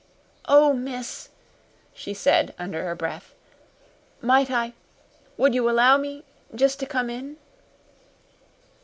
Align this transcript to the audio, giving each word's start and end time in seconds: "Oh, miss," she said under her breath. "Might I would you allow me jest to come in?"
"Oh, 0.47 0.73
miss," 0.73 1.29
she 1.93 2.15
said 2.15 2.55
under 2.57 2.83
her 2.85 2.95
breath. 2.95 3.35
"Might 4.19 4.49
I 4.49 4.73
would 5.37 5.53
you 5.53 5.69
allow 5.69 5.95
me 5.97 6.23
jest 6.55 6.79
to 6.79 6.87
come 6.87 7.07
in?" 7.07 7.37